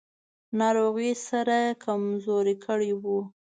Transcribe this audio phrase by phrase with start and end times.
[0.59, 3.03] ناروغۍ سره کمزوری کړی و.